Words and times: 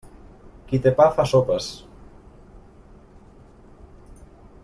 Qui 0.69 0.77
té 0.85 0.93
pa, 0.99 1.05
fa 1.17 1.25
sopes. 1.33 1.67